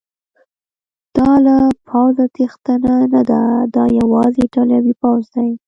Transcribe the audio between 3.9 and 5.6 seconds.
یوازې ایټالوي پوځ دی.